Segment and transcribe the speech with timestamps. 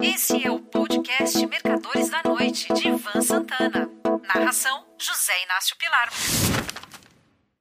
[0.00, 3.90] Esse é o podcast Mercadores da Noite, de Ivan Santana.
[4.22, 6.08] Narração: José Inácio Pilar.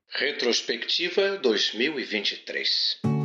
[0.10, 3.17] Retrospectiva 2023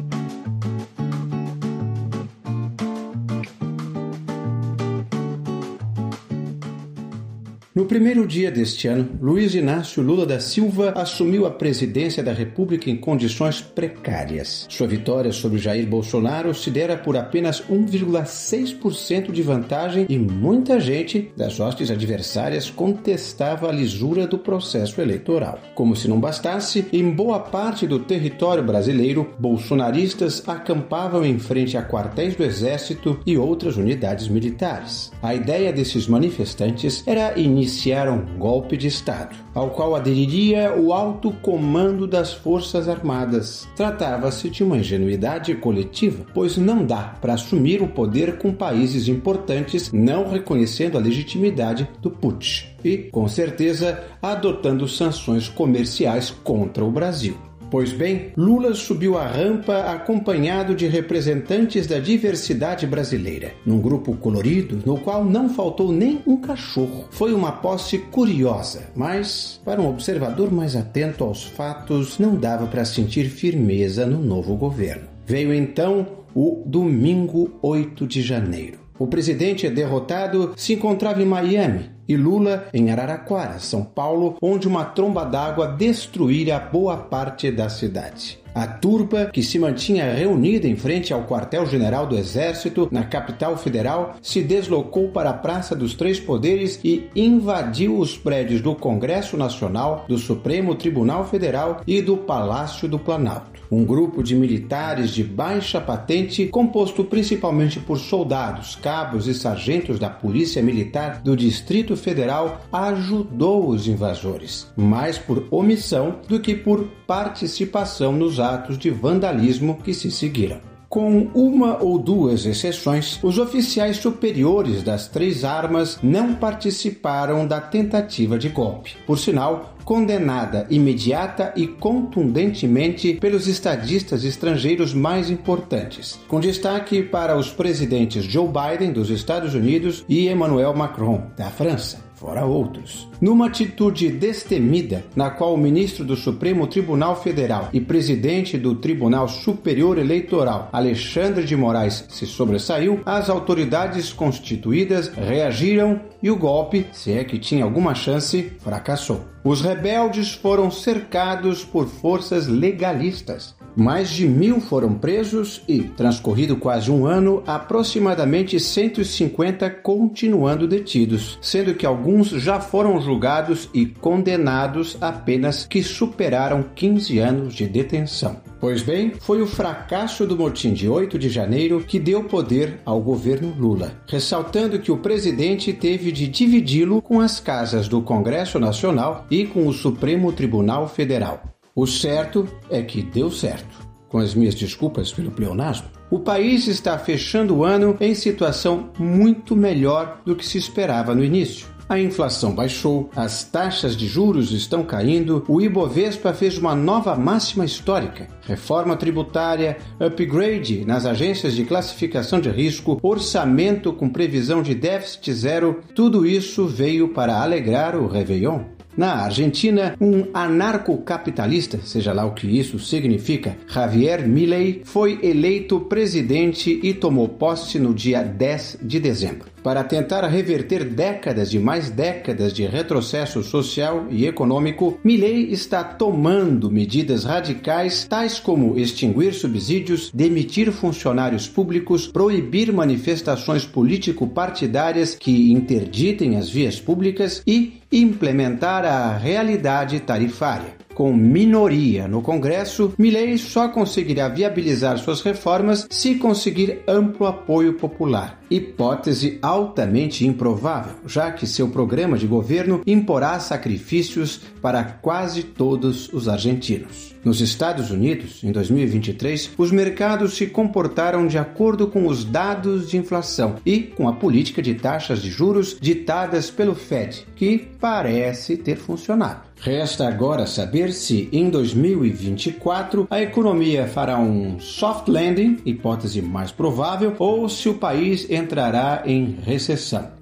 [7.75, 12.91] No primeiro dia deste ano, Luiz Inácio Lula da Silva assumiu a presidência da República
[12.91, 14.67] em condições precárias.
[14.69, 21.33] Sua vitória sobre Jair Bolsonaro se dera por apenas 1,6% de vantagem e muita gente
[21.35, 25.59] das hostes adversárias contestava a lisura do processo eleitoral.
[25.75, 31.83] Como se não bastasse, em boa parte do território brasileiro, bolsonaristas acampavam em frente a
[31.83, 35.11] quartéis do Exército e outras unidades militares.
[35.23, 40.93] A ideia desses manifestantes era iniciar iniciar um golpe de Estado, ao qual aderiria o
[40.93, 43.69] alto comando das Forças Armadas.
[43.77, 49.93] Tratava-se de uma ingenuidade coletiva, pois não dá para assumir o poder com países importantes
[49.93, 57.52] não reconhecendo a legitimidade do putsch e, com certeza, adotando sanções comerciais contra o Brasil.
[57.73, 64.83] Pois bem, Lula subiu a rampa acompanhado de representantes da diversidade brasileira, num grupo colorido
[64.85, 67.07] no qual não faltou nem um cachorro.
[67.11, 72.85] Foi uma posse curiosa, mas para um observador mais atento aos fatos, não dava para
[72.85, 75.09] sentir firmeza no novo governo.
[75.25, 78.81] Veio então o domingo 8 de janeiro.
[78.99, 84.85] O presidente derrotado se encontrava em Miami e Lula em Araraquara, São Paulo, onde uma
[84.85, 88.42] tromba d'água destruíra boa parte da cidade.
[88.55, 94.17] A turba, que se mantinha reunida em frente ao quartel-general do Exército, na capital federal,
[94.21, 100.05] se deslocou para a Praça dos Três Poderes e invadiu os prédios do Congresso Nacional,
[100.07, 103.63] do Supremo Tribunal Federal e do Palácio do Planalto.
[103.71, 110.11] Um grupo de militares de baixa patente, composto principalmente por soldados, cabos e sargentos da
[110.11, 118.13] Polícia Militar do Distrito Federal, ajudou os invasores, mais por omissão do que por participação
[118.13, 120.61] nos atos de vandalismo que se seguiram.
[120.93, 128.39] Com uma ou duas exceções, os oficiais superiores das três armas não participaram da tentativa
[128.39, 128.99] de golpe.
[129.07, 137.51] Por sinal, condenada imediata e contundentemente pelos estadistas estrangeiros mais importantes, com destaque para os
[137.51, 143.09] presidentes Joe Biden dos Estados Unidos e Emmanuel Macron da França fora outros.
[143.21, 149.27] Numa atitude destemida, na qual o ministro do Supremo Tribunal Federal e presidente do Tribunal
[149.27, 157.13] Superior Eleitoral, Alexandre de Moraes, se sobressaiu, as autoridades constituídas reagiram e o golpe, se
[157.13, 159.25] é que tinha alguma chance, fracassou.
[159.43, 163.57] Os rebeldes foram cercados por forças legalistas.
[163.75, 171.75] Mais de mil foram presos e, transcorrido quase um ano, aproximadamente 150 continuando detidos, sendo
[171.75, 178.37] que alguns já foram julgados e condenados a penas que superaram 15 anos de detenção.
[178.61, 183.01] Pois bem, foi o fracasso do motim de 8 de janeiro que deu poder ao
[183.01, 189.27] governo Lula, ressaltando que o presidente teve de dividi-lo com as casas do Congresso Nacional
[189.29, 191.43] e com o Supremo Tribunal Federal.
[191.75, 193.89] O certo é que deu certo.
[194.07, 199.57] Com as minhas desculpas pelo pleonasmo, o país está fechando o ano em situação muito
[199.57, 201.67] melhor do que se esperava no início.
[201.89, 207.65] A inflação baixou, as taxas de juros estão caindo, o Ibovespa fez uma nova máxima
[207.65, 208.29] histórica.
[208.47, 215.81] Reforma tributária, upgrade nas agências de classificação de risco, orçamento com previsão de déficit zero,
[215.95, 218.61] tudo isso veio para alegrar o Réveillon.
[218.97, 226.79] Na Argentina, um anarcocapitalista, seja lá o que isso significa, Javier Milei, foi eleito presidente
[226.83, 229.52] e tomou posse no dia 10 de dezembro.
[229.63, 236.69] Para tentar reverter décadas e mais décadas de retrocesso social e econômico, Milei está tomando
[236.69, 246.51] medidas radicais tais como extinguir subsídios, demitir funcionários públicos, proibir manifestações político-partidárias que interditem as
[246.51, 250.83] vias públicas e implementar a realidade tarifária.
[250.95, 258.42] Com minoria no Congresso, Milley só conseguirá viabilizar suas reformas se conseguir amplo apoio popular.
[258.53, 266.29] Hipótese altamente improvável, já que seu programa de governo imporá sacrifícios para quase todos os
[266.29, 267.15] argentinos.
[267.25, 272.99] Nos Estados Unidos, em 2023, os mercados se comportaram de acordo com os dados de
[272.99, 278.77] inflação e com a política de taxas de juros ditadas pelo Fed, que parece ter
[278.77, 279.53] funcionado.
[279.65, 287.15] Resta agora saber se em 2024 a economia fará um soft landing, hipótese mais provável,
[287.21, 290.22] ou se o país entrará em recessão.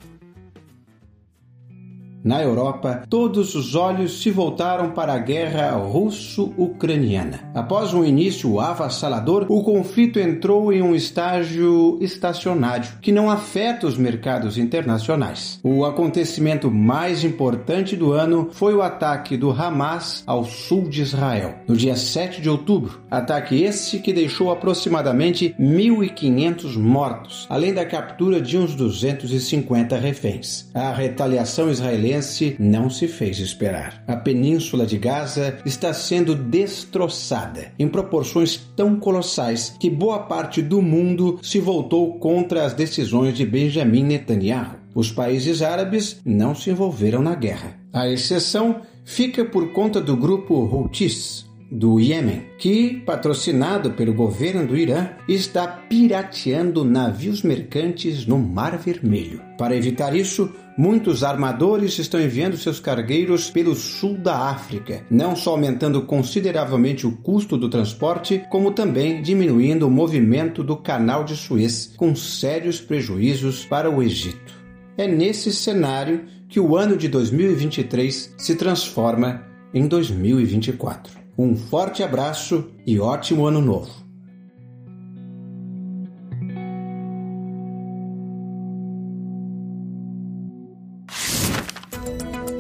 [2.23, 7.41] Na Europa, todos os olhos se voltaram para a guerra russo-ucraniana.
[7.55, 13.97] Após um início avassalador, o conflito entrou em um estágio estacionário, que não afeta os
[13.97, 15.59] mercados internacionais.
[15.65, 21.55] O acontecimento mais importante do ano foi o ataque do Hamas ao sul de Israel,
[21.67, 23.01] no dia 7 de outubro.
[23.11, 30.69] Ataque esse que deixou aproximadamente 1.500 mortos, além da captura de uns 250 reféns.
[30.75, 34.03] A retaliação israelense israelense não se fez esperar.
[34.07, 40.83] A península de Gaza está sendo destroçada em proporções tão colossais que boa parte do
[40.83, 44.81] mundo se voltou contra as decisões de Benjamin Netanyahu.
[44.95, 47.79] Os países árabes não se envolveram na guerra.
[47.93, 54.77] A exceção fica por conta do grupo Houthis, do Iêmen, que, patrocinado pelo governo do
[54.77, 59.41] Irã, está pirateando navios mercantes no Mar Vermelho.
[59.57, 65.51] Para evitar isso, muitos armadores estão enviando seus cargueiros pelo sul da África, não só
[65.53, 71.93] aumentando consideravelmente o custo do transporte, como também diminuindo o movimento do Canal de Suez,
[71.97, 74.59] com sérios prejuízos para o Egito.
[74.97, 81.20] É nesse cenário que o ano de 2023 se transforma em 2024.
[81.43, 83.91] Um forte abraço e ótimo ano novo!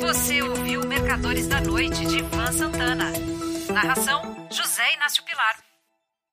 [0.00, 3.12] Você ouviu Mercadores da Noite de Ivan Santana.
[3.70, 5.59] Narração: José Inácio Pilar.